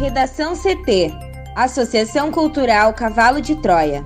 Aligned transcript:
Redação 0.00 0.54
CT 0.56 1.12
Associação 1.54 2.32
Cultural 2.32 2.94
Cavalo 2.94 3.38
de 3.38 3.54
Troia. 3.56 4.02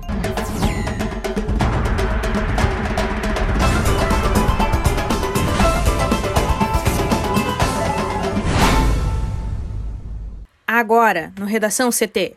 Agora, 10.67 11.31
no 11.39 11.45
Redação 11.45 11.89
CT. 11.89 12.35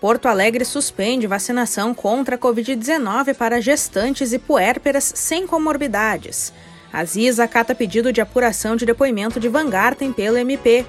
Porto 0.00 0.26
Alegre 0.26 0.64
suspende 0.64 1.28
vacinação 1.28 1.94
contra 1.94 2.34
a 2.34 2.38
Covid-19 2.38 3.32
para 3.36 3.60
gestantes 3.60 4.32
e 4.32 4.40
puérperas 4.40 5.12
sem 5.14 5.46
comorbidades. 5.46 6.52
A 6.92 7.04
ZIS 7.04 7.38
acata 7.38 7.76
pedido 7.76 8.12
de 8.12 8.20
apuração 8.20 8.74
de 8.74 8.84
depoimento 8.84 9.38
de 9.38 9.48
Van 9.48 9.70
Garten 9.70 10.12
pelo 10.12 10.36
MP. 10.36 10.84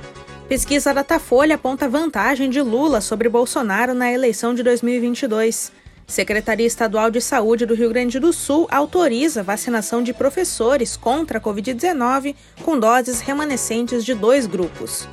Pesquisa 0.49 0.91
Datafolha 0.95 1.53
aponta 1.53 1.87
vantagem 1.87 2.49
de 2.49 2.59
Lula 2.59 3.01
sobre 3.01 3.29
Bolsonaro 3.29 3.93
na 3.93 4.11
eleição 4.11 4.55
de 4.55 4.63
2022. 4.63 5.71
Secretaria 6.07 6.65
Estadual 6.65 7.11
de 7.11 7.21
Saúde 7.21 7.67
do 7.67 7.75
Rio 7.75 7.89
Grande 7.89 8.19
do 8.19 8.33
Sul 8.33 8.67
autoriza 8.71 9.43
vacinação 9.43 10.01
de 10.01 10.11
professores 10.11 10.97
contra 10.97 11.37
a 11.37 11.41
Covid-19 11.41 12.35
com 12.63 12.79
doses 12.79 13.21
remanescentes 13.21 14.03
de 14.03 14.15
dois 14.15 14.47
grupos. 14.47 15.07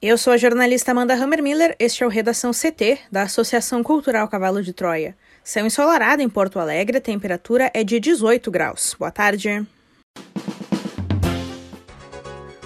Eu 0.00 0.16
sou 0.16 0.32
a 0.32 0.36
jornalista 0.36 0.92
Amanda 0.92 1.14
Hammermiller, 1.14 1.74
este 1.76 2.04
é 2.04 2.06
o 2.06 2.08
Redação 2.08 2.52
CT, 2.52 3.00
da 3.10 3.22
Associação 3.22 3.82
Cultural 3.82 4.28
Cavalo 4.28 4.62
de 4.62 4.72
Troia. 4.72 5.16
Céu 5.42 5.66
ensolarado 5.66 6.22
em 6.22 6.28
Porto 6.28 6.60
Alegre, 6.60 6.98
a 6.98 7.00
temperatura 7.00 7.68
é 7.74 7.82
de 7.82 7.98
18 7.98 8.48
graus. 8.48 8.94
Boa 8.96 9.10
tarde. 9.10 9.66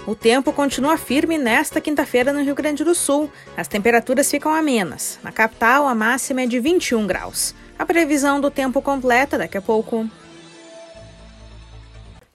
O 0.05 0.17
tempo 0.17 0.53
continua 0.53 0.99
firme 0.99 1.39
nesta 1.39 1.81
quinta-feira 1.81 2.33
no 2.33 2.43
Rio 2.43 2.57
Grande 2.57 2.83
do 2.83 2.93
Sul. 2.93 3.31
As 3.57 3.69
temperaturas 3.69 4.29
ficam 4.29 4.53
amenas. 4.53 5.21
Na 5.23 5.31
capital, 5.31 5.87
a 5.87 5.95
máxima 5.95 6.43
é 6.43 6.47
de 6.47 6.59
21 6.59 7.07
graus. 7.07 7.55
A 7.79 7.87
previsão 7.87 8.41
do 8.41 8.51
tempo 8.51 8.83
completa 8.83 9.39
daqui 9.39 9.57
a 9.57 9.63
pouco. 9.63 10.09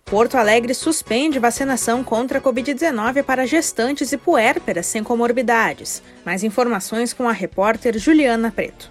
Porto 0.06 0.38
Alegre 0.38 0.74
suspende 0.74 1.40
vacinação 1.40 2.06
contra 2.06 2.38
a 2.38 2.42
Covid-19 2.42 3.22
para 3.24 3.46
gestantes 3.46 4.14
e 4.14 4.18
puérperas 4.18 4.86
sem 4.86 5.04
comorbidades. 5.04 6.02
Mais 6.24 6.46
informações 6.46 7.12
com 7.12 7.28
a 7.28 7.34
repórter 7.34 7.98
Juliana 8.00 8.50
Preto. 8.50 8.90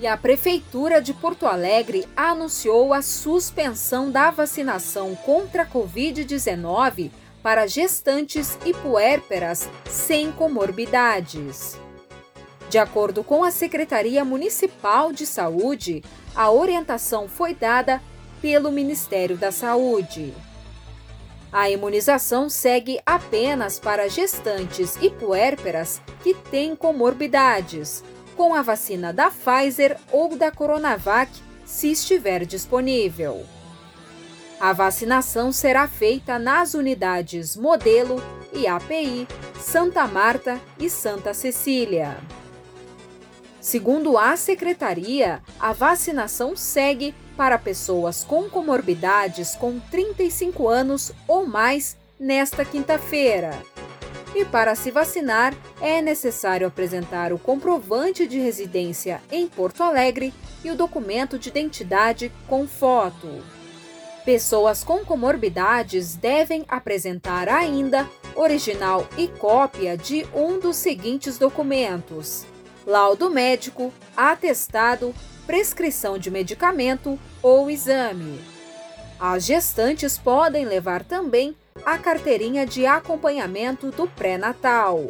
E 0.00 0.06
a 0.06 0.16
Prefeitura 0.16 1.02
de 1.02 1.12
Porto 1.12 1.46
Alegre 1.46 2.06
anunciou 2.16 2.94
a 2.94 3.02
suspensão 3.02 4.12
da 4.12 4.30
vacinação 4.30 5.16
contra 5.16 5.62
a 5.62 5.66
Covid-19 5.66 7.10
para 7.44 7.66
gestantes 7.66 8.56
e 8.64 8.72
puérperas 8.72 9.68
sem 9.84 10.32
comorbidades. 10.32 11.78
De 12.70 12.78
acordo 12.78 13.22
com 13.22 13.44
a 13.44 13.50
Secretaria 13.50 14.24
Municipal 14.24 15.12
de 15.12 15.26
Saúde, 15.26 16.02
a 16.34 16.50
orientação 16.50 17.28
foi 17.28 17.54
dada 17.54 18.00
pelo 18.40 18.72
Ministério 18.72 19.36
da 19.36 19.52
Saúde. 19.52 20.32
A 21.52 21.68
imunização 21.68 22.48
segue 22.48 22.98
apenas 23.04 23.78
para 23.78 24.08
gestantes 24.08 24.96
e 25.02 25.10
puérperas 25.10 26.00
que 26.22 26.32
têm 26.32 26.74
comorbidades, 26.74 28.02
com 28.34 28.54
a 28.54 28.62
vacina 28.62 29.12
da 29.12 29.30
Pfizer 29.30 29.98
ou 30.10 30.34
da 30.34 30.50
Coronavac, 30.50 31.30
se 31.66 31.92
estiver 31.92 32.46
disponível. 32.46 33.44
A 34.60 34.72
vacinação 34.72 35.50
será 35.52 35.86
feita 35.88 36.38
nas 36.38 36.74
unidades 36.74 37.56
Modelo 37.56 38.22
e 38.52 38.66
API, 38.66 39.26
Santa 39.60 40.06
Marta 40.06 40.60
e 40.78 40.88
Santa 40.88 41.34
Cecília. 41.34 42.16
Segundo 43.60 44.16
a 44.16 44.36
secretaria, 44.36 45.42
a 45.58 45.72
vacinação 45.72 46.54
segue 46.54 47.14
para 47.36 47.58
pessoas 47.58 48.22
com 48.22 48.48
comorbidades 48.48 49.56
com 49.56 49.80
35 49.80 50.68
anos 50.68 51.12
ou 51.26 51.46
mais 51.46 51.96
nesta 52.18 52.64
quinta-feira. 52.64 53.58
E 54.34 54.44
para 54.44 54.74
se 54.74 54.90
vacinar, 54.90 55.54
é 55.80 56.02
necessário 56.02 56.66
apresentar 56.66 57.32
o 57.32 57.38
comprovante 57.38 58.26
de 58.26 58.38
residência 58.38 59.20
em 59.30 59.48
Porto 59.48 59.82
Alegre 59.82 60.32
e 60.64 60.70
o 60.70 60.76
documento 60.76 61.38
de 61.38 61.48
identidade 61.48 62.32
com 62.48 62.66
foto. 62.66 63.42
Pessoas 64.24 64.82
com 64.82 65.04
comorbidades 65.04 66.16
devem 66.16 66.64
apresentar 66.66 67.46
ainda 67.46 68.08
original 68.34 69.06
e 69.18 69.28
cópia 69.28 69.98
de 69.98 70.26
um 70.34 70.58
dos 70.58 70.76
seguintes 70.76 71.36
documentos: 71.36 72.46
laudo 72.86 73.28
médico, 73.28 73.92
atestado, 74.16 75.14
prescrição 75.46 76.16
de 76.16 76.30
medicamento 76.30 77.18
ou 77.42 77.70
exame. 77.70 78.40
As 79.20 79.44
gestantes 79.44 80.16
podem 80.16 80.64
levar 80.64 81.04
também 81.04 81.54
a 81.84 81.98
carteirinha 81.98 82.66
de 82.66 82.86
acompanhamento 82.86 83.90
do 83.90 84.08
pré-natal. 84.08 85.08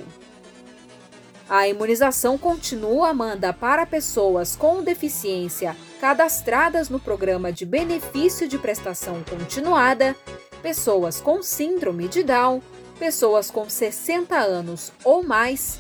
A 1.48 1.69
imunização 1.69 2.36
continua, 2.36 3.10
Amanda, 3.10 3.52
para 3.52 3.86
pessoas 3.86 4.56
com 4.56 4.82
deficiência 4.82 5.76
cadastradas 6.04 6.91
no 6.91 7.00
programa 7.00 7.50
de 7.50 7.65
benefício 7.65 8.47
de 8.47 8.59
prestação 8.59 9.25
continuada, 9.25 10.15
pessoas 10.62 11.19
com 11.19 11.42
síndrome 11.42 12.09
de 12.09 12.22
Down, 12.22 12.60
pessoas 12.98 13.50
com 13.50 13.70
60 13.70 14.37
anos 14.37 14.93
ou 15.03 15.22
mais 15.22 15.78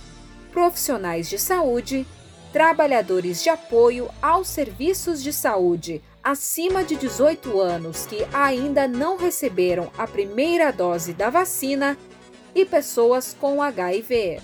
profissionais 0.50 1.28
de 1.28 1.38
saúde, 1.38 2.06
trabalhadores 2.54 3.42
de 3.42 3.50
apoio 3.50 4.08
aos 4.22 4.48
serviços 4.48 5.22
de 5.22 5.30
saúde 5.30 6.02
acima 6.22 6.82
de 6.82 6.96
18 6.96 7.60
anos 7.60 8.06
que 8.06 8.26
ainda 8.32 8.88
não 8.88 9.18
receberam 9.18 9.92
a 9.98 10.06
primeira 10.06 10.72
dose 10.72 11.12
da 11.12 11.28
vacina 11.28 11.98
e 12.54 12.64
pessoas 12.64 13.36
com 13.38 13.60
HIV. 13.60 14.40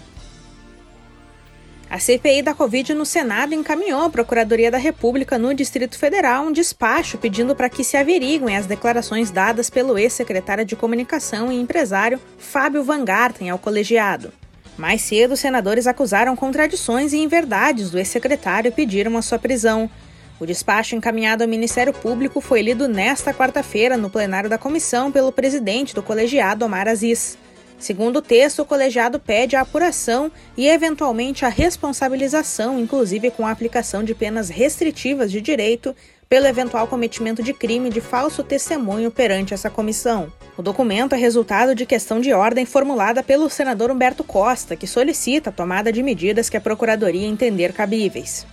A 1.91 1.99
CPI 1.99 2.43
da 2.43 2.55
Covid 2.55 2.95
no 2.95 3.05
Senado 3.05 3.53
encaminhou 3.53 4.05
à 4.05 4.09
Procuradoria 4.09 4.71
da 4.71 4.79
República 4.79 5.37
no 5.37 5.53
Distrito 5.53 5.99
Federal 5.99 6.45
um 6.45 6.53
despacho 6.53 7.19
pedindo 7.19 7.57
para 7.57 7.69
que 7.69 7.83
se 7.83 7.97
averiguem 7.97 8.57
as 8.57 8.65
declarações 8.65 9.33
dadas 9.33 9.69
pelo 9.69 9.99
ex-secretário 9.99 10.65
de 10.65 10.77
Comunicação 10.77 11.51
e 11.51 11.61
empresário 11.61 12.21
Fábio 12.39 12.85
Van 12.85 13.05
Garten 13.05 13.51
ao 13.51 13.59
colegiado. 13.59 14.33
Mais 14.79 15.03
cedo, 15.03 15.37
senadores 15.37 15.89
acusaram 15.89 16.37
contradições 16.37 17.13
e 17.13 17.19
inverdades 17.19 17.91
do 17.91 17.99
ex-secretário 17.99 18.69
e 18.69 18.73
pediram 18.73 19.17
a 19.17 19.23
sua 19.23 19.41
prisão. 19.41 19.91
O 20.39 20.47
despacho 20.47 20.95
encaminhado 20.95 21.43
ao 21.43 21.51
Ministério 21.51 21.93
Público 21.93 22.41
foi 22.41 22.63
lido 22.63 22.87
nesta 22.87 23.35
quarta-feira 23.35 23.97
no 23.97 24.09
plenário 24.09 24.49
da 24.49 24.57
comissão 24.57 25.11
pelo 25.11 25.33
presidente 25.33 25.93
do 25.93 26.05
colegiado, 26.05 26.65
Omar 26.65 26.87
Aziz. 26.87 27.37
Segundo 27.81 28.17
o 28.17 28.23
texto, 28.23 28.61
o 28.61 28.67
colegiado 28.67 29.19
pede 29.19 29.57
a 29.57 29.63
apuração 29.63 30.31
e, 30.55 30.69
eventualmente, 30.69 31.47
a 31.47 31.49
responsabilização, 31.49 32.79
inclusive 32.79 33.31
com 33.31 33.47
a 33.47 33.51
aplicação 33.51 34.05
de 34.05 34.15
penas 34.15 34.51
restritivas 34.51 35.33
de 35.33 35.41
direito, 35.41 35.97
pelo 36.29 36.47
eventual 36.47 36.87
cometimento 36.87 37.43
de 37.43 37.55
crime 37.55 37.89
de 37.89 38.01
falso 38.03 38.45
testemunho 38.45 39.11
perante 39.11 39.55
essa 39.55 39.71
comissão. 39.71 40.31
O 40.59 40.63
documento 40.63 41.15
é 41.15 41.19
resultado 41.19 41.75
de 41.75 41.87
questão 41.87 42.21
de 42.21 42.35
ordem 42.35 42.67
formulada 42.67 43.23
pelo 43.23 43.49
senador 43.49 43.91
Humberto 43.91 44.23
Costa, 44.23 44.77
que 44.77 44.87
solicita 44.87 45.49
a 45.49 45.53
tomada 45.53 45.91
de 45.91 46.03
medidas 46.03 46.51
que 46.51 46.59
a 46.59 46.61
Procuradoria 46.61 47.27
entender 47.27 47.73
cabíveis. 47.73 48.47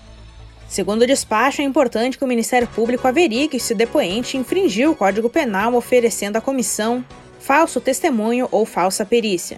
Segundo 0.69 1.01
o 1.01 1.07
despacho, 1.07 1.61
é 1.61 1.65
importante 1.65 2.17
que 2.17 2.23
o 2.23 2.27
Ministério 2.27 2.67
Público 2.67 3.07
averigue 3.07 3.59
se 3.59 3.73
o 3.73 3.77
depoente 3.77 4.37
infringiu 4.37 4.91
o 4.91 4.95
Código 4.95 5.29
Penal 5.29 5.75
oferecendo 5.75 6.37
à 6.37 6.41
comissão 6.41 7.05
falso 7.47 7.79
testemunho 7.79 8.45
ou 8.51 8.65
falsa 8.65 9.05
perícia. 9.05 9.57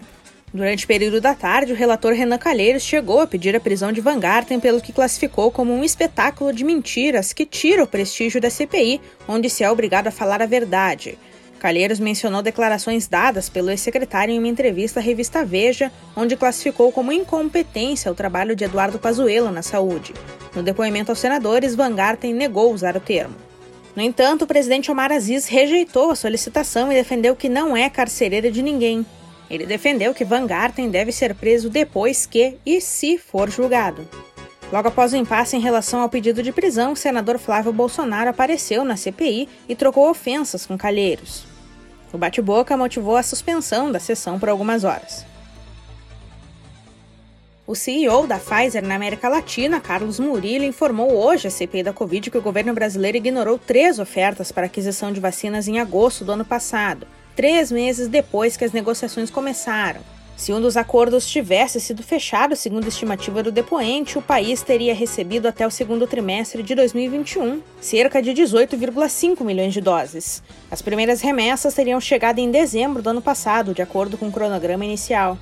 Durante 0.53 0.85
o 0.85 0.87
período 0.87 1.19
da 1.19 1.33
tarde, 1.33 1.73
o 1.73 1.75
relator 1.75 2.13
Renan 2.13 2.37
Calheiros 2.37 2.83
chegou 2.83 3.19
a 3.19 3.25
pedir 3.25 3.55
a 3.55 3.59
prisão 3.59 3.91
de 3.91 3.99
Van 3.99 4.19
Garten 4.19 4.59
pelo 4.59 4.79
que 4.79 4.93
classificou 4.93 5.49
como 5.49 5.73
um 5.73 5.83
espetáculo 5.83 6.53
de 6.53 6.63
mentiras 6.63 7.33
que 7.33 7.47
tira 7.47 7.83
o 7.83 7.87
prestígio 7.87 8.39
da 8.39 8.47
CPI, 8.47 9.01
onde 9.27 9.49
se 9.49 9.63
é 9.63 9.71
obrigado 9.71 10.05
a 10.05 10.11
falar 10.11 10.39
a 10.39 10.45
verdade. 10.45 11.17
Calheiros 11.59 11.99
mencionou 11.99 12.43
declarações 12.43 13.07
dadas 13.07 13.49
pelo 13.49 13.71
ex-secretário 13.71 14.35
em 14.35 14.37
uma 14.37 14.47
entrevista 14.47 14.99
à 14.99 15.03
revista 15.03 15.43
Veja, 15.43 15.91
onde 16.15 16.37
classificou 16.37 16.91
como 16.91 17.11
incompetência 17.11 18.11
o 18.11 18.15
trabalho 18.15 18.55
de 18.55 18.65
Eduardo 18.65 18.99
Pazuello 18.99 19.51
na 19.51 19.63
saúde. 19.63 20.13
No 20.55 20.61
depoimento 20.61 21.11
aos 21.11 21.19
senadores, 21.19 21.73
Van 21.73 21.95
Garten 21.95 22.35
negou 22.35 22.71
usar 22.71 22.95
o 22.95 22.99
termo. 22.99 23.48
No 23.99 24.05
entanto, 24.05 24.43
o 24.43 24.47
presidente 24.47 24.89
Omar 24.89 25.11
Aziz 25.11 25.45
rejeitou 25.45 26.09
a 26.09 26.15
solicitação 26.15 26.89
e 26.89 26.95
defendeu 26.95 27.35
que 27.35 27.49
não 27.49 27.75
é 27.75 27.89
carcereira 27.89 28.49
de 28.49 28.63
ninguém. 28.63 29.05
Ele 29.49 29.65
defendeu 29.65 30.13
que 30.13 30.23
Van 30.23 30.47
Garten 30.47 30.89
deve 30.89 31.11
ser 31.11 31.35
preso 31.35 31.69
depois 31.69 32.25
que 32.25 32.55
e 32.65 32.79
se 32.79 33.17
for 33.17 33.49
julgado. 33.49 34.07
Logo 34.71 34.87
após 34.87 35.11
o 35.11 35.17
impasse 35.17 35.57
em 35.57 35.59
relação 35.59 35.99
ao 35.99 36.07
pedido 36.07 36.41
de 36.41 36.53
prisão, 36.53 36.93
o 36.93 36.95
senador 36.95 37.37
Flávio 37.37 37.73
Bolsonaro 37.73 38.29
apareceu 38.29 38.85
na 38.85 38.95
CPI 38.95 39.49
e 39.67 39.75
trocou 39.75 40.09
ofensas 40.09 40.65
com 40.65 40.77
Calheiros. 40.77 41.43
O 42.13 42.17
bate-boca 42.17 42.77
motivou 42.77 43.17
a 43.17 43.23
suspensão 43.23 43.91
da 43.91 43.99
sessão 43.99 44.39
por 44.39 44.47
algumas 44.47 44.85
horas. 44.85 45.25
O 47.69 47.75
CEO 47.75 48.25
da 48.25 48.39
Pfizer 48.39 48.83
na 48.83 48.95
América 48.95 49.29
Latina, 49.29 49.79
Carlos 49.79 50.19
Murillo, 50.19 50.65
informou 50.65 51.13
hoje 51.13 51.47
à 51.47 51.51
CPI 51.51 51.83
da 51.83 51.93
Covid 51.93 52.31
que 52.31 52.37
o 52.39 52.41
governo 52.41 52.73
brasileiro 52.73 53.17
ignorou 53.17 53.59
três 53.59 53.99
ofertas 53.99 54.51
para 54.51 54.65
aquisição 54.65 55.11
de 55.11 55.19
vacinas 55.19 55.67
em 55.67 55.79
agosto 55.79 56.25
do 56.25 56.31
ano 56.31 56.43
passado, 56.43 57.05
três 57.35 57.71
meses 57.71 58.07
depois 58.07 58.57
que 58.57 58.65
as 58.65 58.71
negociações 58.71 59.29
começaram. 59.29 60.01
Se 60.35 60.51
um 60.51 60.59
dos 60.59 60.75
acordos 60.75 61.29
tivesse 61.29 61.79
sido 61.79 62.01
fechado, 62.01 62.55
segundo 62.55 62.85
a 62.85 62.87
estimativa 62.87 63.43
do 63.43 63.51
depoente, 63.51 64.17
o 64.17 64.21
país 64.21 64.63
teria 64.63 64.95
recebido 64.95 65.45
até 65.45 65.67
o 65.67 65.69
segundo 65.69 66.07
trimestre 66.07 66.63
de 66.63 66.73
2021 66.73 67.61
cerca 67.79 68.19
de 68.19 68.31
18,5 68.31 69.43
milhões 69.43 69.75
de 69.75 69.81
doses. 69.81 70.41
As 70.71 70.81
primeiras 70.81 71.21
remessas 71.21 71.75
teriam 71.75 72.01
chegado 72.01 72.39
em 72.39 72.49
dezembro 72.49 73.03
do 73.03 73.11
ano 73.11 73.21
passado, 73.21 73.75
de 73.75 73.83
acordo 73.83 74.17
com 74.17 74.27
o 74.27 74.31
cronograma 74.31 74.83
inicial. 74.83 75.37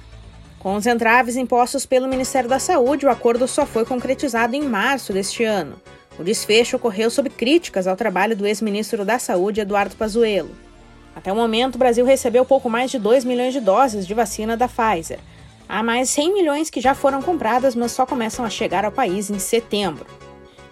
Com 0.67 0.75
os 0.75 0.85
entraves 0.85 1.37
impostos 1.37 1.85
pelo 1.85 2.09
Ministério 2.09 2.49
da 2.49 2.59
Saúde, 2.59 3.05
o 3.05 3.09
acordo 3.09 3.47
só 3.47 3.65
foi 3.65 3.85
concretizado 3.85 4.53
em 4.53 4.63
março 4.63 5.13
deste 5.13 5.45
ano. 5.45 5.81
O 6.19 6.25
desfecho 6.25 6.75
ocorreu 6.75 7.09
sob 7.09 7.29
críticas 7.29 7.87
ao 7.87 7.95
trabalho 7.95 8.35
do 8.35 8.45
ex-ministro 8.45 9.05
da 9.05 9.17
Saúde, 9.17 9.61
Eduardo 9.61 9.95
Pazuello. 9.95 10.53
Até 11.15 11.31
o 11.31 11.35
momento, 11.37 11.75
o 11.75 11.77
Brasil 11.77 12.03
recebeu 12.03 12.43
pouco 12.43 12.69
mais 12.69 12.91
de 12.91 12.99
2 12.99 13.23
milhões 13.23 13.53
de 13.53 13.61
doses 13.61 14.05
de 14.05 14.13
vacina 14.13 14.57
da 14.57 14.67
Pfizer. 14.67 15.19
Há 15.69 15.81
mais 15.81 16.09
100 16.09 16.33
milhões 16.33 16.69
que 16.69 16.81
já 16.81 16.93
foram 16.93 17.21
compradas, 17.21 17.73
mas 17.73 17.93
só 17.93 18.05
começam 18.05 18.43
a 18.43 18.49
chegar 18.49 18.83
ao 18.83 18.91
país 18.91 19.29
em 19.29 19.39
setembro. 19.39 20.05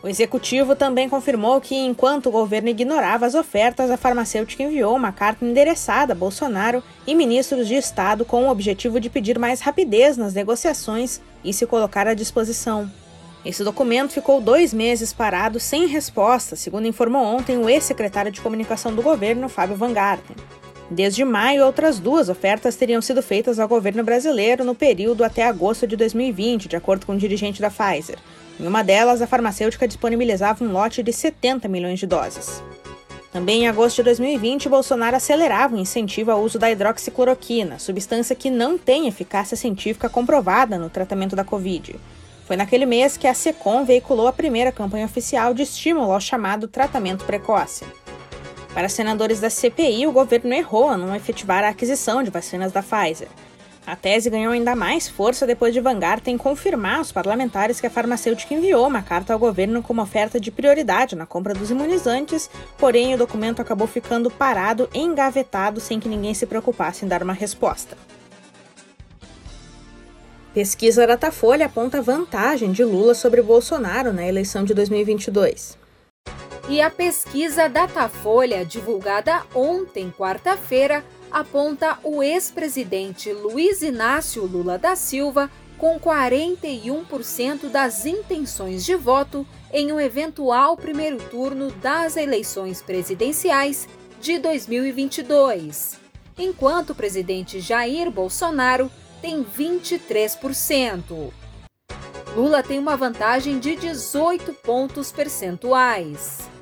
O 0.06 0.08
executivo 0.08 0.76
também 0.76 1.10
confirmou 1.10 1.60
que, 1.60 1.74
enquanto 1.74 2.28
o 2.28 2.32
governo 2.32 2.70
ignorava 2.70 3.26
as 3.26 3.34
ofertas, 3.34 3.90
a 3.90 3.98
farmacêutica 3.98 4.62
enviou 4.62 4.96
uma 4.96 5.12
carta 5.12 5.44
endereçada 5.44 6.14
a 6.14 6.16
Bolsonaro 6.16 6.84
e 7.08 7.16
ministros 7.16 7.68
de 7.68 7.74
Estado 7.74 8.24
com 8.24 8.44
o 8.44 8.52
objetivo 8.52 9.00
de 9.00 9.10
pedir 9.10 9.40
mais 9.40 9.62
rapidez 9.62 10.16
nas 10.16 10.36
negociações 10.36 11.20
e 11.44 11.52
se 11.52 11.66
colocar 11.66 12.08
à 12.08 12.14
disposição. 12.14 12.88
Esse 13.44 13.64
documento 13.64 14.12
ficou 14.12 14.40
dois 14.40 14.76
meses 14.76 15.12
parado 15.12 15.60
sem 15.60 15.88
resposta, 15.88 16.56
segundo 16.56 16.88
informou 16.88 17.26
ontem 17.26 17.58
o 17.58 17.68
ex-secretário 17.68 18.32
de 18.32 18.42
comunicação 18.42 18.94
do 18.94 19.02
governo, 19.02 19.50
Fábio 19.50 19.76
Van 19.76 19.92
Garten. 19.92 20.36
Desde 20.90 21.26
maio, 21.26 21.66
outras 21.66 22.00
duas 22.00 22.30
ofertas 22.30 22.76
teriam 22.76 23.02
sido 23.02 23.22
feitas 23.24 23.60
ao 23.60 23.68
governo 23.68 24.04
brasileiro 24.04 24.64
no 24.64 24.76
período 24.76 25.24
até 25.24 25.44
agosto 25.44 25.88
de 25.88 25.96
2020, 25.96 26.68
de 26.68 26.76
acordo 26.76 27.08
com 27.08 27.14
o 27.14 27.18
dirigente 27.18 27.60
da 27.60 27.72
Pfizer. 27.72 28.20
Em 28.60 28.68
uma 28.68 28.84
delas, 28.84 29.22
a 29.22 29.28
farmacêutica 29.28 29.88
disponibilizava 29.88 30.64
um 30.64 30.72
lote 30.72 31.02
de 31.02 31.12
70 31.12 31.68
milhões 31.68 32.00
de 32.00 32.06
doses. 32.06 32.62
Também 33.32 33.64
em 33.64 33.68
agosto 33.68 33.98
de 33.98 34.04
2020, 34.04 34.70
Bolsonaro 34.70 35.18
acelerava 35.18 35.76
o 35.76 35.80
incentivo 35.80 36.32
ao 36.32 36.42
uso 36.42 36.60
da 36.60 36.72
hidroxicloroquina, 36.72 37.80
substância 37.80 38.36
que 38.36 38.50
não 38.50 38.78
tem 38.78 39.08
eficácia 39.08 39.58
científica 39.58 40.08
comprovada 40.08 40.78
no 40.78 40.90
tratamento 40.90 41.36
da 41.36 41.44
Covid. 41.44 41.96
Foi 42.46 42.56
naquele 42.56 42.86
mês 42.86 43.18
que 43.18 43.28
a 43.28 43.34
SECOM 43.34 43.84
veiculou 43.84 44.28
a 44.28 44.34
primeira 44.34 44.72
campanha 44.72 45.06
oficial 45.06 45.54
de 45.54 45.64
estímulo 45.64 46.14
ao 46.14 46.22
chamado 46.22 46.68
tratamento 46.68 47.26
precoce. 47.26 47.84
Para 48.76 48.90
senadores 48.90 49.40
da 49.40 49.50
CPI, 49.50 50.06
o 50.06 50.12
governo 50.12 50.54
errou 50.54 50.90
a 50.90 50.98
não 50.98 51.16
efetivar 51.16 51.64
a 51.64 51.70
aquisição 51.70 52.22
de 52.22 52.30
vacinas 52.30 52.74
da 52.74 52.84
Pfizer. 52.84 53.30
A 53.88 53.96
tese 53.96 54.30
ganhou 54.30 54.52
ainda 54.52 54.76
mais 54.76 55.08
força 55.08 55.48
depois 55.48 55.74
de 55.74 55.80
Van 55.80 55.98
Garten 55.98 56.38
confirmar 56.38 56.98
aos 56.98 57.10
parlamentares 57.10 57.80
que 57.80 57.88
a 57.88 57.90
farmacêutica 57.90 58.54
enviou 58.54 58.86
uma 58.86 59.02
carta 59.02 59.32
ao 59.32 59.40
governo 59.40 59.82
com 59.82 59.94
uma 59.94 60.04
oferta 60.04 60.42
de 60.42 60.52
prioridade 60.52 61.16
na 61.16 61.26
compra 61.26 61.54
dos 61.54 61.72
imunizantes, 61.72 62.50
porém 62.78 63.16
o 63.16 63.18
documento 63.18 63.62
acabou 63.62 63.88
ficando 63.88 64.30
parado, 64.30 64.90
engavetado, 64.94 65.80
sem 65.80 65.98
que 65.98 66.10
ninguém 66.10 66.34
se 66.34 66.46
preocupasse 66.46 67.06
em 67.06 67.08
dar 67.08 67.24
uma 67.24 67.32
resposta. 67.32 67.98
Pesquisa 70.54 71.08
Datafolha 71.08 71.68
aponta 71.68 72.02
vantagem 72.02 72.74
de 72.74 72.84
Lula 72.84 73.16
sobre 73.16 73.42
Bolsonaro 73.42 74.12
na 74.12 74.28
eleição 74.28 74.66
de 74.66 74.74
2022. 74.74 75.85
E 76.68 76.82
a 76.82 76.90
pesquisa 76.90 77.70
Datafolha, 77.70 78.66
divulgada 78.66 79.44
ontem, 79.54 80.12
quarta-feira, 80.12 81.06
aponta 81.30 82.00
o 82.04 82.24
ex-presidente 82.24 83.32
Luiz 83.32 83.84
Inácio 83.84 84.44
Lula 84.46 84.76
da 84.76 84.96
Silva 84.96 85.52
com 85.78 86.00
41% 86.00 87.70
das 87.70 88.08
intenções 88.08 88.84
de 88.84 88.96
voto 88.96 89.46
em 89.72 89.92
um 89.92 90.00
eventual 90.00 90.76
primeiro 90.76 91.18
turno 91.30 91.70
das 91.70 92.18
eleições 92.18 92.82
presidenciais 92.82 93.88
de 94.20 94.40
2022, 94.40 96.00
enquanto 96.36 96.92
o 96.92 96.96
presidente 96.96 97.60
Jair 97.60 98.10
Bolsonaro 98.10 98.90
tem 99.22 99.44
23%. 99.44 101.32
Lula 102.36 102.64
tem 102.64 102.80
uma 102.80 102.98
vantagem 102.98 103.60
de 103.60 103.76
18 103.76 104.52
pontos 104.56 105.12
percentuais. 105.12 106.55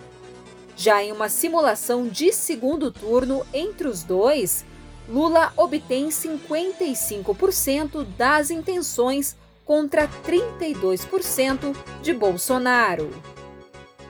Já 0.75 1.03
em 1.03 1.11
uma 1.11 1.29
simulação 1.29 2.07
de 2.07 2.31
segundo 2.33 2.91
turno 2.91 3.45
entre 3.53 3.87
os 3.87 4.03
dois, 4.03 4.65
Lula 5.07 5.51
obtém 5.57 6.09
55% 6.09 8.05
das 8.17 8.49
intenções 8.49 9.35
contra 9.65 10.09
32% 10.25 11.75
de 12.01 12.13
Bolsonaro. 12.13 13.09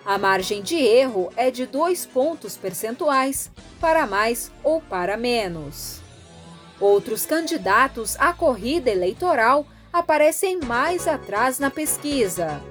A 0.05 0.17
margem 0.17 0.61
de 0.61 0.75
erro 0.75 1.31
é 1.35 1.49
de 1.49 1.65
dois 1.65 2.05
pontos 2.05 2.57
percentuais 2.57 3.49
para 3.79 4.05
mais 4.05 4.51
ou 4.63 4.81
para 4.81 5.15
menos. 5.15 6.01
Outros 6.79 7.25
candidatos 7.25 8.15
à 8.19 8.33
corrida 8.33 8.89
eleitoral 8.89 9.65
aparecem 9.91 10.59
mais 10.59 11.07
atrás 11.07 11.59
na 11.59 11.69
pesquisa. 11.69 12.61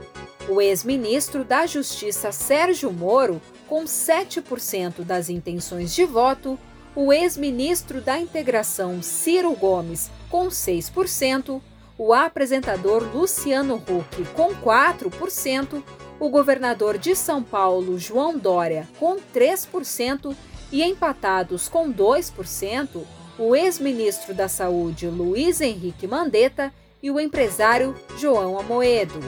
O 0.48 0.60
ex-ministro 0.60 1.44
da 1.44 1.66
Justiça 1.66 2.32
Sérgio 2.32 2.92
Moro 2.92 3.40
com 3.72 3.84
7% 3.84 5.02
das 5.02 5.30
intenções 5.30 5.94
de 5.94 6.04
voto, 6.04 6.58
o 6.94 7.10
ex-ministro 7.10 8.02
da 8.02 8.18
Integração 8.18 9.02
Ciro 9.02 9.50
Gomes, 9.54 10.10
com 10.28 10.48
6%, 10.48 11.58
o 11.96 12.12
apresentador 12.12 13.02
Luciano 13.14 13.76
Huck, 13.76 14.26
com 14.34 14.54
4%, 14.56 15.82
o 16.20 16.28
governador 16.28 16.98
de 16.98 17.16
São 17.16 17.42
Paulo, 17.42 17.98
João 17.98 18.36
Dória, 18.36 18.86
com 18.98 19.16
3%, 19.34 20.36
e 20.70 20.82
empatados 20.82 21.66
com 21.66 21.90
2%, 21.90 23.02
o 23.38 23.56
ex-ministro 23.56 24.34
da 24.34 24.48
Saúde, 24.48 25.06
Luiz 25.06 25.62
Henrique 25.62 26.06
Mandetta, 26.06 26.70
e 27.02 27.10
o 27.10 27.18
empresário 27.18 27.96
João 28.18 28.58
Amoedo. 28.58 29.18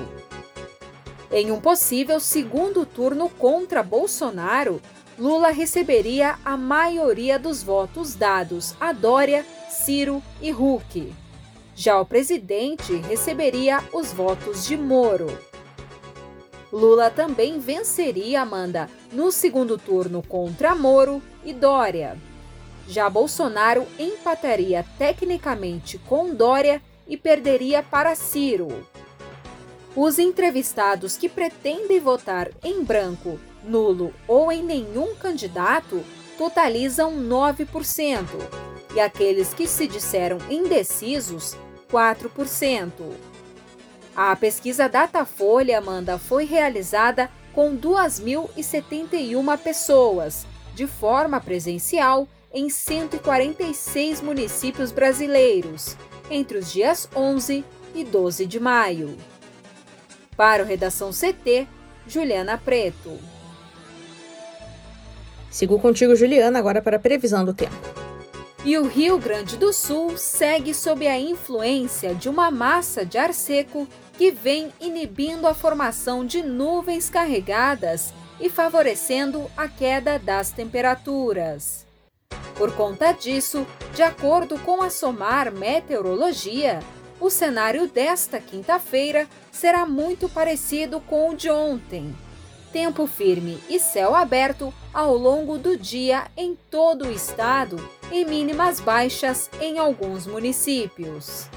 Em 1.34 1.50
um 1.50 1.60
possível 1.60 2.20
segundo 2.20 2.86
turno 2.86 3.28
contra 3.28 3.82
Bolsonaro, 3.82 4.80
Lula 5.18 5.50
receberia 5.50 6.38
a 6.44 6.56
maioria 6.56 7.40
dos 7.40 7.60
votos 7.60 8.14
dados 8.14 8.76
a 8.80 8.92
Dória, 8.92 9.44
Ciro 9.68 10.22
e 10.40 10.52
Huck. 10.52 11.12
Já 11.74 12.00
o 12.00 12.06
presidente 12.06 12.94
receberia 12.98 13.82
os 13.92 14.12
votos 14.12 14.64
de 14.64 14.76
Moro. 14.76 15.26
Lula 16.72 17.10
também 17.10 17.58
venceria 17.58 18.42
Amanda 18.42 18.88
no 19.10 19.32
segundo 19.32 19.76
turno 19.76 20.22
contra 20.22 20.72
Moro 20.76 21.20
e 21.44 21.52
Dória. 21.52 22.16
Já 22.86 23.10
Bolsonaro 23.10 23.84
empataria 23.98 24.86
tecnicamente 24.96 25.98
com 25.98 26.32
Dória 26.32 26.80
e 27.08 27.16
perderia 27.16 27.82
para 27.82 28.14
Ciro. 28.14 28.86
Os 29.96 30.18
entrevistados 30.18 31.16
que 31.16 31.28
pretendem 31.28 32.00
votar 32.00 32.50
em 32.64 32.82
branco, 32.82 33.38
nulo 33.62 34.12
ou 34.26 34.50
em 34.50 34.62
nenhum 34.62 35.14
candidato 35.14 36.02
totalizam 36.36 37.14
9%, 37.16 38.26
e 38.94 39.00
aqueles 39.00 39.54
que 39.54 39.68
se 39.68 39.86
disseram 39.86 40.38
indecisos, 40.50 41.56
4%. 41.90 42.90
A 44.16 44.34
pesquisa 44.34 44.88
Datafolha, 44.88 45.78
Amanda, 45.78 46.18
foi 46.18 46.44
realizada 46.44 47.30
com 47.52 47.76
2.071 47.76 49.58
pessoas, 49.58 50.44
de 50.74 50.88
forma 50.88 51.40
presencial, 51.40 52.26
em 52.52 52.68
146 52.68 54.20
municípios 54.20 54.90
brasileiros, 54.90 55.96
entre 56.30 56.58
os 56.58 56.72
dias 56.72 57.08
11 57.14 57.64
e 57.94 58.04
12 58.04 58.46
de 58.46 58.58
maio. 58.58 59.16
Para 60.36 60.62
o 60.62 60.66
Redação 60.66 61.10
CT, 61.10 61.66
Juliana 62.06 62.58
Preto. 62.58 63.18
Sigo 65.50 65.78
contigo, 65.78 66.16
Juliana, 66.16 66.58
agora 66.58 66.82
para 66.82 66.96
a 66.96 67.00
previsão 67.00 67.44
do 67.44 67.54
tempo. 67.54 67.74
E 68.64 68.76
o 68.78 68.88
Rio 68.88 69.18
Grande 69.18 69.56
do 69.56 69.72
Sul 69.72 70.16
segue 70.16 70.74
sob 70.74 71.06
a 71.06 71.20
influência 71.20 72.14
de 72.14 72.28
uma 72.28 72.50
massa 72.50 73.04
de 73.04 73.18
ar 73.18 73.32
seco 73.32 73.86
que 74.14 74.30
vem 74.30 74.72
inibindo 74.80 75.46
a 75.46 75.54
formação 75.54 76.24
de 76.24 76.42
nuvens 76.42 77.10
carregadas 77.10 78.12
e 78.40 78.48
favorecendo 78.48 79.50
a 79.56 79.68
queda 79.68 80.18
das 80.18 80.50
temperaturas. 80.50 81.86
Por 82.56 82.74
conta 82.74 83.12
disso, 83.12 83.66
de 83.94 84.02
acordo 84.02 84.58
com 84.58 84.82
a 84.82 84.88
SOMAR 84.88 85.52
Meteorologia, 85.52 86.80
o 87.20 87.30
cenário 87.30 87.86
desta 87.88 88.40
quinta-feira 88.40 89.28
será 89.50 89.86
muito 89.86 90.28
parecido 90.28 91.00
com 91.00 91.30
o 91.30 91.36
de 91.36 91.50
ontem. 91.50 92.14
Tempo 92.72 93.06
firme 93.06 93.58
e 93.68 93.78
céu 93.78 94.14
aberto 94.14 94.74
ao 94.92 95.16
longo 95.16 95.56
do 95.56 95.76
dia 95.76 96.26
em 96.36 96.56
todo 96.70 97.06
o 97.06 97.10
estado 97.10 97.76
e 98.10 98.24
mínimas 98.24 98.80
baixas 98.80 99.48
em 99.60 99.78
alguns 99.78 100.26
municípios. 100.26 101.48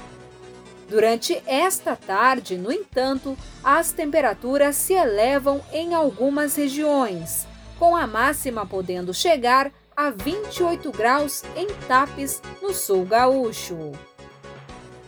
Durante 0.88 1.42
esta 1.46 1.94
tarde, 1.94 2.56
no 2.56 2.72
entanto, 2.72 3.36
as 3.62 3.92
temperaturas 3.92 4.76
se 4.76 4.94
elevam 4.94 5.60
em 5.72 5.92
algumas 5.92 6.56
regiões, 6.56 7.46
com 7.78 7.94
a 7.94 8.06
máxima 8.06 8.64
podendo 8.64 9.12
chegar 9.12 9.70
a 9.94 10.10
28 10.10 10.90
graus 10.92 11.42
em 11.56 11.66
Tapes, 11.86 12.40
no 12.62 12.72
sul 12.72 13.04
gaúcho. 13.04 13.92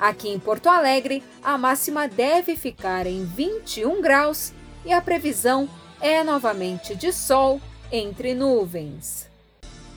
Aqui 0.00 0.30
em 0.30 0.38
Porto 0.38 0.68
Alegre, 0.68 1.22
a 1.42 1.58
máxima 1.58 2.08
deve 2.08 2.56
ficar 2.56 3.06
em 3.06 3.24
21 3.24 4.00
graus 4.00 4.52
e 4.84 4.92
a 4.92 5.00
previsão 5.00 5.68
é 6.00 6.24
novamente 6.24 6.96
de 6.96 7.12
sol 7.12 7.60
entre 7.92 8.34
nuvens. 8.34 9.28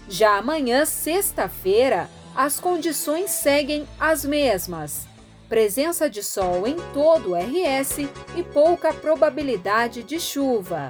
Já 0.09 0.37
amanhã, 0.37 0.85
sexta-feira, 0.85 2.09
as 2.35 2.59
condições 2.59 3.31
seguem 3.31 3.87
as 3.97 4.25
mesmas 4.25 5.07
presença 5.53 6.09
de 6.09 6.23
sol 6.23 6.65
em 6.65 6.77
todo 6.95 7.29
o 7.29 7.35
RS 7.35 7.99
e 8.35 8.41
pouca 8.41 8.91
probabilidade 8.91 10.01
de 10.01 10.19
chuva. 10.19 10.89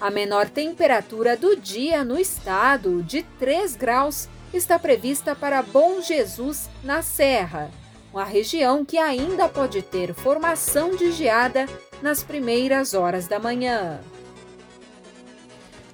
A 0.00 0.12
menor 0.12 0.48
temperatura 0.48 1.36
do 1.36 1.56
dia 1.56 2.04
no 2.04 2.16
estado, 2.16 3.02
de 3.02 3.24
3 3.36 3.74
graus, 3.74 4.28
está 4.54 4.78
prevista 4.78 5.34
para 5.34 5.60
Bom 5.60 6.00
Jesus, 6.00 6.70
na 6.84 7.02
Serra, 7.02 7.68
uma 8.12 8.24
região 8.24 8.84
que 8.84 8.98
ainda 8.98 9.48
pode 9.48 9.82
ter 9.82 10.14
formação 10.14 10.96
de 10.96 11.12
geada 11.12 11.66
nas 12.02 12.22
primeiras 12.22 12.94
horas 12.94 13.26
da 13.26 13.38
manhã. 13.38 14.00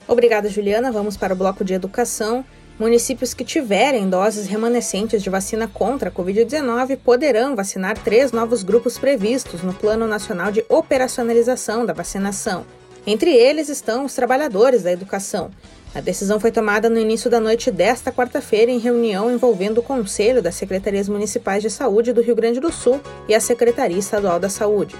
Obrigada, 0.06 0.48
Juliana. 0.48 0.92
Vamos 0.92 1.16
para 1.16 1.32
o 1.32 1.36
bloco 1.36 1.64
de 1.64 1.74
educação. 1.74 2.44
Municípios 2.78 3.32
que 3.32 3.44
tiverem 3.44 4.10
doses 4.10 4.46
remanescentes 4.46 5.22
de 5.22 5.30
vacina 5.30 5.68
contra 5.68 6.08
a 6.08 6.12
Covid-19 6.12 6.98
poderão 6.98 7.54
vacinar 7.54 7.96
três 7.96 8.32
novos 8.32 8.62
grupos 8.62 8.98
previstos 8.98 9.62
no 9.62 9.72
Plano 9.72 10.08
Nacional 10.08 10.50
de 10.50 10.64
Operacionalização 10.68 11.86
da 11.86 11.92
Vacinação. 11.92 12.66
Entre 13.06 13.30
eles 13.30 13.68
estão 13.68 14.04
os 14.04 14.14
trabalhadores 14.14 14.82
da 14.82 14.90
educação. 14.90 15.50
A 15.94 16.00
decisão 16.00 16.40
foi 16.40 16.50
tomada 16.50 16.90
no 16.90 16.98
início 16.98 17.30
da 17.30 17.38
noite 17.38 17.70
desta 17.70 18.10
quarta-feira 18.10 18.68
em 18.68 18.80
reunião 18.80 19.30
envolvendo 19.30 19.78
o 19.78 19.82
Conselho 19.82 20.42
das 20.42 20.56
Secretarias 20.56 21.08
Municipais 21.08 21.62
de 21.62 21.70
Saúde 21.70 22.12
do 22.12 22.20
Rio 22.20 22.34
Grande 22.34 22.58
do 22.58 22.72
Sul 22.72 23.00
e 23.28 23.34
a 23.34 23.38
Secretaria 23.38 23.96
Estadual 23.96 24.40
da 24.40 24.48
Saúde. 24.48 24.96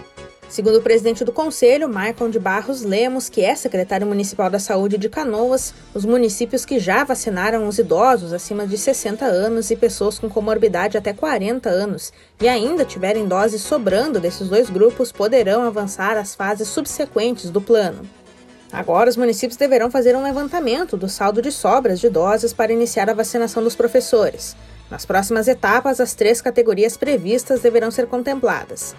Segundo 0.49 0.77
o 0.77 0.83
presidente 0.83 1.25
do 1.25 1.33
Conselho, 1.33 1.89
Maicon 1.89 2.31
de 2.31 2.39
Barros 2.39 2.83
Lemos, 2.83 3.29
que 3.29 3.41
é 3.41 3.57
secretário 3.57 4.07
municipal 4.07 4.49
da 4.49 4.61
Saúde 4.61 4.97
de 4.97 5.09
Canoas, 5.09 5.75
os 5.93 6.05
municípios 6.05 6.65
que 6.65 6.79
já 6.79 7.03
vacinaram 7.03 7.67
os 7.67 7.77
idosos 7.77 8.33
acima 8.33 8.65
de 8.65 8.79
60 8.79 9.25
anos 9.25 9.73
e 9.73 9.77
pessoas 9.77 10.17
com 10.17 10.29
comorbidade 10.29 10.97
até 10.97 11.13
40 11.13 11.69
anos 11.69 12.13
e 12.41 12.47
ainda 12.47 12.85
tiverem 12.85 13.27
doses 13.27 13.63
sobrando 13.63 14.21
desses 14.21 14.49
dois 14.49 14.71
grupos 14.71 15.11
poderão 15.11 15.63
avançar 15.63 16.17
às 16.17 16.37
fases 16.37 16.69
subsequentes 16.69 17.51
do 17.51 17.61
plano. 17.61 18.09
Agora, 18.73 19.09
os 19.09 19.17
municípios 19.17 19.57
deverão 19.57 19.91
fazer 19.91 20.17
um 20.17 20.23
levantamento 20.23 20.97
do 20.97 21.09
saldo 21.09 21.41
de 21.41 21.53
sobras 21.53 22.01
de 22.01 22.09
doses 22.09 22.53
para 22.53 22.73
iniciar 22.73 23.09
a 23.09 23.15
vacinação 23.15 23.63
dos 23.63 23.77
professores. 23.77 24.57
Nas 24.91 25.07
próximas 25.07 25.49
etapas, 25.49 26.01
as 26.01 26.15
três 26.15 26.41
categorias 26.41 26.97
previstas 26.97 27.61
deverão 27.61 27.91
ser 27.91 28.07
contempladas. 28.07 28.95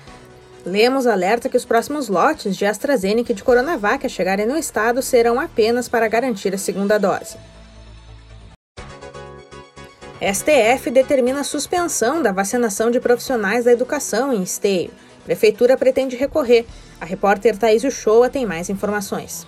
Lemos 0.65 1.05
alerta 1.05 1.47
que 1.47 1.57
os 1.57 1.65
próximos 1.65 2.09
lotes 2.09 2.55
de 2.57 2.65
AstraZeneca 2.65 3.31
e 3.31 3.35
de 3.35 3.43
Coronavac 3.43 4.05
a 4.05 4.09
chegarem 4.09 4.47
no 4.47 4.57
estado 4.57 5.01
serão 5.01 5.39
apenas 5.39 5.87
para 5.87 6.07
garantir 6.07 6.55
a 6.55 6.57
segunda 6.57 6.97
dose. 6.97 7.37
STF 10.19 10.89
determina 10.89 11.41
a 11.41 11.43
suspensão 11.43 12.21
da 12.23 12.31
vacinação 12.31 12.89
de 12.89 12.99
profissionais 12.99 13.65
da 13.65 13.71
educação 13.71 14.33
em 14.33 14.41
esteio. 14.41 14.89
Prefeitura 15.23 15.77
pretende 15.77 16.15
recorrer. 16.15 16.65
A 16.99 17.05
repórter 17.05 17.57
Thaís 17.57 17.83
Uchoa 17.83 18.29
tem 18.29 18.45
mais 18.45 18.69
informações. 18.69 19.45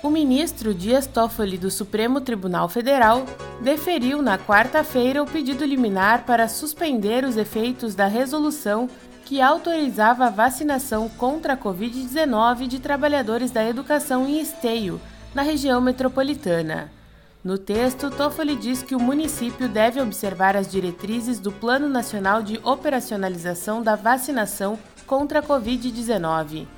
O 0.00 0.10
ministro 0.10 0.72
Dias 0.72 1.08
Toffoli 1.08 1.58
do 1.58 1.72
Supremo 1.72 2.20
Tribunal 2.20 2.68
Federal 2.68 3.26
deferiu 3.60 4.22
na 4.22 4.38
quarta-feira 4.38 5.20
o 5.20 5.26
pedido 5.26 5.64
liminar 5.64 6.24
para 6.24 6.46
suspender 6.46 7.24
os 7.24 7.36
efeitos 7.36 7.96
da 7.96 8.06
resolução 8.06 8.88
que 9.24 9.40
autorizava 9.40 10.26
a 10.26 10.30
vacinação 10.30 11.08
contra 11.08 11.54
a 11.54 11.56
Covid-19 11.56 12.68
de 12.68 12.78
trabalhadores 12.78 13.50
da 13.50 13.68
educação 13.68 14.28
em 14.28 14.40
Esteio, 14.40 15.00
na 15.34 15.42
região 15.42 15.80
metropolitana. 15.80 16.92
No 17.42 17.58
texto, 17.58 18.08
Toffoli 18.08 18.54
diz 18.54 18.84
que 18.84 18.94
o 18.94 19.00
município 19.00 19.68
deve 19.68 20.00
observar 20.00 20.56
as 20.56 20.70
diretrizes 20.70 21.40
do 21.40 21.50
Plano 21.50 21.88
Nacional 21.88 22.40
de 22.40 22.60
Operacionalização 22.62 23.82
da 23.82 23.96
Vacinação 23.96 24.78
contra 25.06 25.40
a 25.40 25.42
Covid-19. 25.42 26.68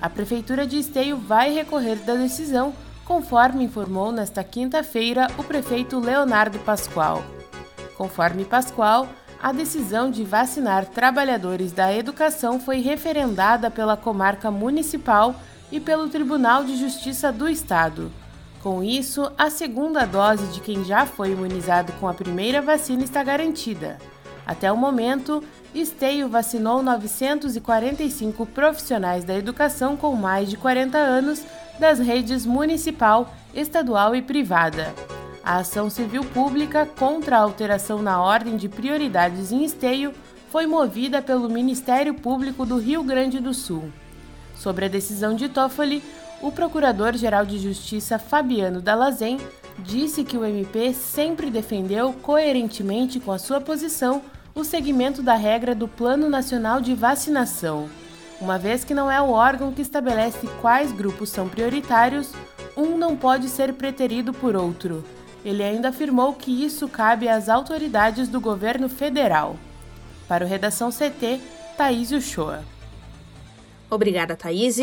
A 0.00 0.08
Prefeitura 0.08 0.66
de 0.66 0.78
Esteio 0.78 1.18
vai 1.18 1.52
recorrer 1.52 1.96
da 1.96 2.14
decisão, 2.14 2.72
conforme 3.04 3.64
informou 3.64 4.10
nesta 4.10 4.42
quinta-feira 4.42 5.28
o 5.36 5.44
prefeito 5.44 5.98
Leonardo 5.98 6.58
Pascoal. 6.60 7.22
Conforme 7.98 8.46
Pascoal, 8.46 9.06
a 9.42 9.52
decisão 9.52 10.10
de 10.10 10.24
vacinar 10.24 10.86
trabalhadores 10.86 11.72
da 11.72 11.94
educação 11.94 12.58
foi 12.58 12.80
referendada 12.80 13.70
pela 13.70 13.94
comarca 13.96 14.50
municipal 14.50 15.34
e 15.70 15.78
pelo 15.78 16.08
Tribunal 16.08 16.64
de 16.64 16.76
Justiça 16.76 17.30
do 17.30 17.46
Estado. 17.46 18.10
Com 18.62 18.82
isso, 18.82 19.30
a 19.36 19.50
segunda 19.50 20.06
dose 20.06 20.46
de 20.46 20.60
quem 20.60 20.82
já 20.82 21.04
foi 21.04 21.32
imunizado 21.32 21.92
com 21.94 22.08
a 22.08 22.14
primeira 22.14 22.62
vacina 22.62 23.04
está 23.04 23.22
garantida. 23.22 23.98
Até 24.46 24.72
o 24.72 24.76
momento, 24.76 25.44
Esteio 25.74 26.28
vacinou 26.28 26.82
945 26.82 28.44
profissionais 28.46 29.24
da 29.24 29.36
educação 29.36 29.96
com 29.96 30.16
mais 30.16 30.50
de 30.50 30.56
40 30.56 30.98
anos 30.98 31.44
das 31.78 32.00
redes 32.00 32.44
municipal, 32.44 33.32
estadual 33.54 34.16
e 34.16 34.20
privada. 34.20 34.92
A 35.44 35.58
ação 35.58 35.88
civil 35.88 36.24
pública 36.24 36.84
contra 36.84 37.36
a 37.36 37.40
alteração 37.40 38.02
na 38.02 38.20
ordem 38.20 38.56
de 38.56 38.68
prioridades 38.68 39.52
em 39.52 39.64
esteio 39.64 40.12
foi 40.50 40.66
movida 40.66 41.22
pelo 41.22 41.48
Ministério 41.48 42.14
Público 42.14 42.66
do 42.66 42.76
Rio 42.76 43.04
Grande 43.04 43.38
do 43.38 43.54
Sul. 43.54 43.92
Sobre 44.56 44.86
a 44.86 44.88
decisão 44.88 45.34
de 45.34 45.48
Toffoli, 45.48 46.02
o 46.42 46.50
Procurador-Geral 46.50 47.46
de 47.46 47.58
Justiça 47.58 48.18
Fabiano 48.18 48.82
Dalazen 48.82 49.38
disse 49.78 50.24
que 50.24 50.36
o 50.36 50.44
MP 50.44 50.92
sempre 50.92 51.48
defendeu 51.48 52.12
coerentemente 52.12 53.20
com 53.20 53.30
a 53.30 53.38
sua 53.38 53.60
posição 53.60 54.20
o 54.54 54.64
segmento 54.64 55.22
da 55.22 55.34
regra 55.34 55.74
do 55.74 55.86
Plano 55.86 56.28
Nacional 56.28 56.80
de 56.80 56.94
Vacinação. 56.94 57.88
Uma 58.40 58.58
vez 58.58 58.84
que 58.84 58.94
não 58.94 59.10
é 59.10 59.20
o 59.20 59.30
órgão 59.30 59.72
que 59.72 59.82
estabelece 59.82 60.48
quais 60.60 60.92
grupos 60.92 61.28
são 61.30 61.48
prioritários, 61.48 62.32
um 62.76 62.96
não 62.96 63.16
pode 63.16 63.48
ser 63.48 63.74
preterido 63.74 64.32
por 64.32 64.56
outro. 64.56 65.04
Ele 65.44 65.62
ainda 65.62 65.88
afirmou 65.88 66.32
que 66.34 66.64
isso 66.64 66.88
cabe 66.88 67.28
às 67.28 67.48
autoridades 67.48 68.28
do 68.28 68.40
governo 68.40 68.88
federal. 68.88 69.56
Para 70.26 70.44
o 70.44 70.48
Redação 70.48 70.90
CT, 70.90 71.40
Thaís 71.76 72.10
Uchoa. 72.12 72.62
Obrigada, 73.90 74.36
Thaís. 74.36 74.78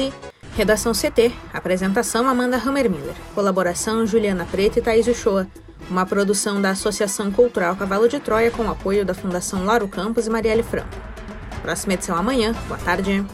Redação 0.55 0.91
CT. 0.91 1.31
Apresentação 1.53 2.27
Amanda 2.27 2.57
Hammermiller. 2.57 3.15
Colaboração 3.33 4.05
Juliana 4.05 4.45
Preta 4.45 4.79
e 4.79 4.81
Thaís 4.81 5.07
Uchoa. 5.07 5.47
Uma 5.89 6.05
produção 6.05 6.61
da 6.61 6.71
Associação 6.71 7.31
Cultural 7.31 7.75
Cavalo 7.75 8.09
de 8.09 8.19
Troia 8.19 8.51
com 8.51 8.69
apoio 8.69 9.05
da 9.05 9.13
Fundação 9.13 9.63
Laro 9.63 9.87
Campos 9.87 10.27
e 10.27 10.29
Marielle 10.29 10.63
Franco. 10.63 10.89
Próxima 11.61 11.93
edição 11.93 12.15
amanhã. 12.15 12.53
Boa 12.67 12.79
tarde. 12.79 13.25